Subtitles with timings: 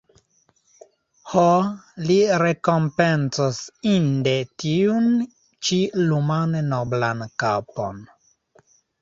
[1.33, 1.43] Ho,
[2.11, 3.59] li rekompencos
[3.91, 4.33] inde
[4.65, 5.07] tiun
[5.69, 8.03] ĉi luman noblan kapon!